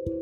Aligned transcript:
Kitab 0.00 0.16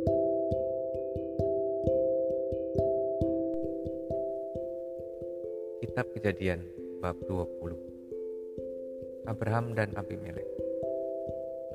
Kejadian 6.19 6.67
bab 6.99 7.15
20 7.31 9.31
Abraham 9.31 9.79
dan 9.79 9.95
Abimelek 9.95 10.51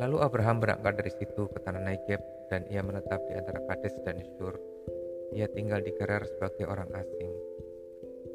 Lalu 0.04 0.20
Abraham 0.20 0.60
berangkat 0.60 1.00
dari 1.00 1.16
situ 1.16 1.47
ke 1.47 1.63
tanah 1.63 1.79
Negev 1.79 2.20
dan 2.52 2.68
ia 2.68 2.84
menetap 2.84 3.24
di 3.24 3.39
antara 3.39 3.64
Kades 3.71 3.96
dan 4.04 4.20
Shur. 4.36 4.60
Ia 5.32 5.48
tinggal 5.56 5.80
di 5.80 5.96
Gerar 5.96 6.28
sebagai 6.28 6.68
orang 6.68 6.92
asing. 6.92 7.32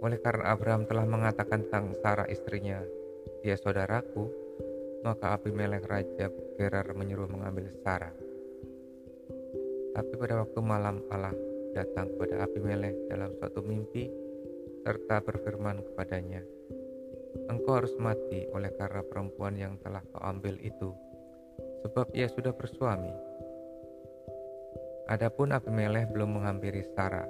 Oleh 0.01 0.17
karena 0.17 0.57
Abraham 0.57 0.89
telah 0.89 1.05
mengatakan 1.05 1.69
tentang 1.69 1.93
Sarah 2.01 2.25
istrinya, 2.33 2.81
dia 3.45 3.61
saudaraku, 3.61 4.33
maka 5.05 5.37
Abimelek 5.37 5.85
raja 5.85 6.33
Gerar 6.57 6.89
menyuruh 6.97 7.29
mengambil 7.29 7.69
Sarah. 7.85 8.28
Tapi 9.99 10.15
pada 10.15 10.47
waktu 10.47 10.63
malam 10.63 11.03
Allah 11.11 11.35
datang 11.75 12.07
kepada 12.15 12.47
Abimelek 12.47 13.11
dalam 13.11 13.35
suatu 13.35 13.67
mimpi 13.67 14.07
serta 14.87 15.19
berfirman 15.27 15.83
kepadanya, 15.91 16.39
Engkau 17.51 17.83
harus 17.83 17.91
mati 17.99 18.47
oleh 18.55 18.71
karena 18.79 19.03
perempuan 19.03 19.59
yang 19.59 19.75
telah 19.83 19.99
kau 20.15 20.23
ambil 20.23 20.55
itu, 20.63 20.95
sebab 21.83 22.15
ia 22.15 22.31
sudah 22.31 22.55
bersuami. 22.55 23.11
Adapun 25.11 25.51
Abimelek 25.51 26.15
belum 26.15 26.31
menghampiri 26.31 26.87
Sarah, 26.95 27.27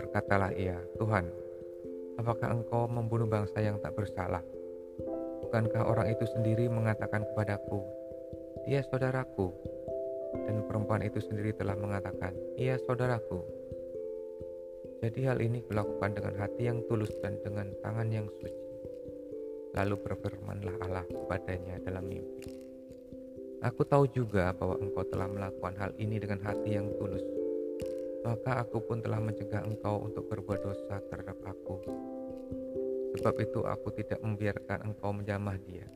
berkatalah 0.00 0.56
ia, 0.56 0.80
Tuhan, 0.96 1.28
apakah 2.16 2.48
engkau 2.48 2.88
membunuh 2.88 3.28
bangsa 3.28 3.60
yang 3.60 3.76
tak 3.84 3.92
bersalah? 3.92 4.40
Bukankah 5.44 5.84
orang 5.84 6.08
itu 6.08 6.24
sendiri 6.32 6.64
mengatakan 6.72 7.28
kepadaku, 7.28 7.84
"Ia 8.64 8.80
saudaraku," 8.88 9.52
dan 10.34 10.64
perempuan 10.66 11.02
itu 11.04 11.22
sendiri 11.22 11.54
telah 11.54 11.78
mengatakan, 11.78 12.34
"Ia 12.58 12.78
saudaraku." 12.82 13.40
Jadi, 15.04 15.28
hal 15.28 15.38
ini 15.44 15.60
kulakukan 15.68 16.16
dengan 16.16 16.34
hati 16.40 16.66
yang 16.66 16.80
tulus 16.88 17.12
dan 17.20 17.36
dengan 17.44 17.68
tangan 17.84 18.08
yang 18.08 18.26
suci. 18.40 18.64
Lalu 19.76 19.94
berfirmanlah 20.00 20.74
Allah 20.80 21.04
kepadanya 21.04 21.76
dalam 21.84 22.08
mimpi, 22.08 22.48
"Aku 23.60 23.84
tahu 23.84 24.08
juga 24.08 24.56
bahwa 24.56 24.80
engkau 24.80 25.04
telah 25.04 25.28
melakukan 25.28 25.74
hal 25.76 25.92
ini 26.00 26.16
dengan 26.16 26.40
hati 26.40 26.80
yang 26.80 26.88
tulus, 26.96 27.22
maka 28.24 28.64
aku 28.64 28.80
pun 28.80 29.04
telah 29.04 29.20
mencegah 29.20 29.68
engkau 29.68 30.08
untuk 30.08 30.26
berbuat 30.32 30.64
dosa 30.64 30.96
terhadap 31.12 31.36
Aku." 31.44 31.76
Sebab 33.20 33.36
itu 33.40 33.64
aku 33.64 33.88
tidak 33.96 34.20
membiarkan 34.20 34.92
engkau 34.92 35.12
menjamah 35.12 35.56
dia. 35.64 35.88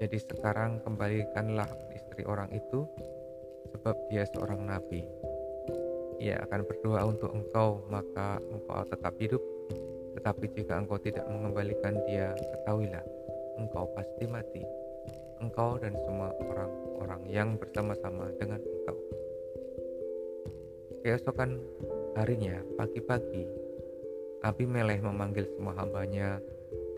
Jadi 0.00 0.16
sekarang 0.20 0.80
kembalikanlah 0.84 1.68
istri 1.92 2.24
orang 2.24 2.48
itu, 2.52 2.88
sebab 3.72 3.96
dia 4.12 4.26
seorang 4.34 4.66
nabi. 4.68 5.06
Ia 6.20 6.40
akan 6.44 6.60
berdoa 6.68 7.00
untuk 7.08 7.30
engkau, 7.32 7.84
maka 7.88 8.40
engkau 8.52 8.84
tetap 8.88 9.14
hidup. 9.20 9.42
Tetapi 10.14 10.44
jika 10.54 10.78
engkau 10.78 10.98
tidak 11.00 11.26
mengembalikan 11.26 11.98
dia, 12.06 12.32
ketahuilah, 12.36 13.02
engkau 13.58 13.88
pasti 13.96 14.24
mati. 14.28 14.62
Engkau 15.42 15.76
dan 15.76 15.92
semua 16.06 16.30
orang-orang 16.40 17.22
yang 17.28 17.48
bersama-sama 17.58 18.30
dengan 18.38 18.62
engkau. 18.62 18.96
Keesokan 21.04 21.60
harinya, 22.16 22.62
pagi-pagi, 22.78 23.44
Abimelech 24.44 25.00
memanggil 25.00 25.48
semua 25.56 25.72
hambanya 25.80 26.36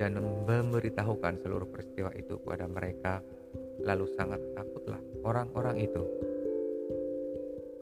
dan 0.03 0.19
memberitahukan 0.19 1.39
seluruh 1.47 1.71
peristiwa 1.71 2.11
itu 2.19 2.43
kepada 2.43 2.67
mereka. 2.67 3.23
Lalu 3.87 4.11
sangat 4.19 4.43
takutlah 4.59 4.99
orang-orang 5.23 5.79
itu. 5.79 6.03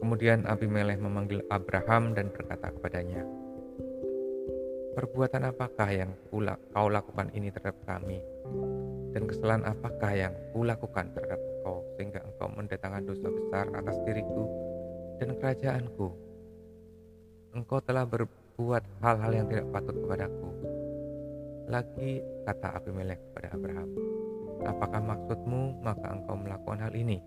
Kemudian 0.05 0.45
Abimelech 0.45 1.01
memanggil 1.01 1.41
Abraham 1.49 2.13
dan 2.13 2.29
berkata 2.29 2.69
kepadanya, 2.69 3.25
Perbuatan 4.93 5.49
apakah 5.49 5.89
yang 5.89 6.13
kau 6.29 6.93
lakukan 6.93 7.33
ini 7.33 7.49
terhadap 7.49 7.73
kami? 7.89 8.21
Dan 9.17 9.25
kesalahan 9.25 9.65
apakah 9.65 10.13
yang 10.13 10.29
kulakukan 10.53 11.09
terhadap 11.09 11.41
engkau 11.41 11.81
sehingga 11.97 12.21
engkau 12.21 12.53
mendatangkan 12.53 13.01
dosa 13.01 13.33
besar 13.33 13.65
atas 13.73 13.97
diriku 14.05 14.45
dan 15.17 15.33
kerajaanku? 15.41 16.13
Engkau 17.57 17.81
telah 17.81 18.05
ber 18.05 18.29
berbuat 18.29 18.85
hal-hal 19.01 19.31
yang 19.33 19.49
tidak 19.49 19.73
patut 19.73 20.05
kepadaku. 20.05 20.49
Lagi 21.65 22.21
kata 22.45 22.77
Abimelek 22.77 23.25
kepada 23.33 23.57
Abraham, 23.57 23.89
Apakah 24.69 25.01
maksudmu 25.01 25.81
maka 25.81 26.13
engkau 26.13 26.37
melakukan 26.37 26.77
hal 26.77 26.93
ini? 26.93 27.17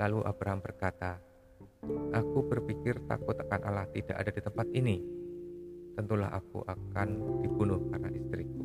Lalu 0.00 0.24
Abraham 0.24 0.64
berkata, 0.64 1.20
Aku 1.90 2.46
berpikir 2.46 2.94
takut 3.10 3.34
akan 3.34 3.60
Allah 3.66 3.90
tidak 3.90 4.14
ada 4.14 4.30
di 4.30 4.38
tempat 4.38 4.70
ini. 4.70 5.02
Tentulah 5.98 6.30
aku 6.30 6.62
akan 6.62 7.42
dibunuh 7.42 7.90
karena 7.90 8.06
istriku. 8.14 8.62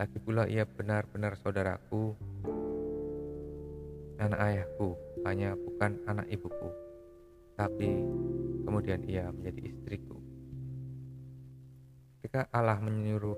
Lagi 0.00 0.16
pula 0.16 0.48
ia 0.48 0.64
benar-benar 0.64 1.36
saudaraku, 1.36 2.16
anak 4.16 4.40
ayahku, 4.40 4.96
hanya 5.28 5.52
bukan 5.60 6.00
anak 6.08 6.24
ibuku. 6.32 6.72
Tapi 7.60 8.00
kemudian 8.64 9.04
ia 9.04 9.28
menjadi 9.28 9.68
istriku. 9.68 10.16
Ketika 12.16 12.48
Allah 12.48 12.80
menyuruh 12.80 13.36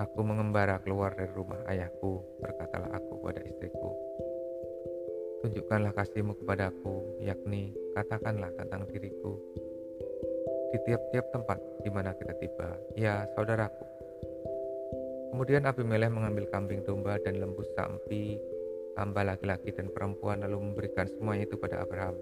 aku 0.00 0.20
mengembara 0.24 0.80
keluar 0.80 1.12
dari 1.12 1.28
rumah 1.36 1.60
ayahku, 1.68 2.24
berkatalah 2.40 2.88
aku 2.96 3.20
pada 3.20 3.44
istriku, 3.44 3.92
Tunjukkanlah 5.38 5.94
kasihmu 5.94 6.34
kepadaku, 6.34 6.98
yakni 7.22 7.74
katakanlah 7.94 8.50
tentang 8.54 8.86
diriku 8.90 9.36
di 10.68 10.78
tiap-tiap 10.84 11.32
tempat 11.32 11.58
di 11.80 11.90
mana 11.90 12.12
kita 12.12 12.34
tiba, 12.36 12.76
ya 12.92 13.24
saudaraku. 13.32 13.84
Kemudian 15.32 15.68
Abimelech 15.68 16.12
mengambil 16.12 16.48
kambing 16.48 16.84
domba 16.84 17.20
dan 17.20 17.40
lembu 17.40 17.64
sapi, 17.76 18.36
hamba 18.96 19.24
laki-laki 19.32 19.72
dan 19.72 19.92
perempuan 19.92 20.40
lalu 20.44 20.60
memberikan 20.60 21.08
semuanya 21.08 21.48
itu 21.48 21.56
pada 21.56 21.84
Abraham. 21.84 22.16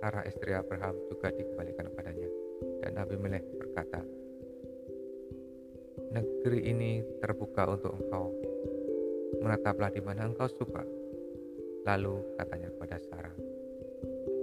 Sarah 0.00 0.24
istri 0.26 0.54
Abraham 0.54 0.96
juga 1.10 1.30
dikembalikan 1.30 1.92
padanya. 1.94 2.30
Dan 2.82 2.98
Abimelech 2.98 3.46
berkata, 3.58 4.02
negeri 6.10 6.66
ini 6.66 7.02
terbuka 7.22 7.68
untuk 7.68 7.94
engkau. 7.94 8.26
Menetaplah 9.42 9.90
di 9.90 10.02
mana 10.02 10.26
engkau 10.26 10.46
suka. 10.46 10.82
Lalu 11.82 12.38
katanya 12.38 12.70
kepada 12.70 12.96
Sarah, 13.10 13.34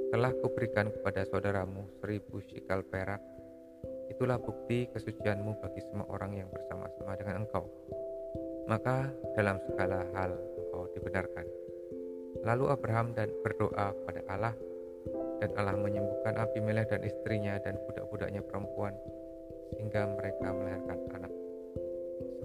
telah 0.10 0.34
kuberikan 0.42 0.90
kepada 0.90 1.22
saudaramu 1.30 1.86
seribu 2.02 2.42
shikal 2.50 2.82
perak. 2.82 3.22
Itulah 4.10 4.42
bukti 4.42 4.90
kesucianmu 4.90 5.62
bagi 5.62 5.86
semua 5.86 6.10
orang 6.10 6.34
yang 6.34 6.50
bersama-sama 6.50 7.14
dengan 7.14 7.46
engkau. 7.46 7.70
Maka 8.66 9.14
dalam 9.38 9.62
segala 9.70 10.02
hal 10.18 10.34
engkau 10.34 10.90
dibenarkan. 10.98 11.46
Lalu 12.42 12.66
Abraham 12.74 13.14
dan 13.14 13.30
berdoa 13.46 13.94
kepada 14.02 14.22
Allah 14.30 14.54
dan 15.40 15.50
Allah 15.56 15.78
menyembuhkan 15.78 16.36
Abimelech 16.42 16.90
dan 16.90 17.02
istrinya 17.06 17.58
dan 17.62 17.78
budak-budaknya 17.88 18.42
perempuan 18.46 18.94
sehingga 19.74 20.10
mereka 20.18 20.48
melahirkan 20.50 21.00
anak. 21.16 21.34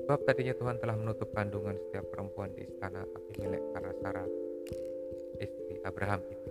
Sebab 0.04 0.20
tadinya 0.28 0.52
Tuhan 0.52 0.76
telah 0.84 0.96
menutup 1.00 1.32
kandungan 1.32 1.80
setiap 1.88 2.04
perempuan 2.12 2.52
di 2.52 2.68
istana 2.68 3.08
Abimelek 3.08 3.62
karena 3.72 3.92
Sarah, 4.04 4.28
istri 5.40 5.80
Abraham 5.80 6.20
itu. 6.28 6.43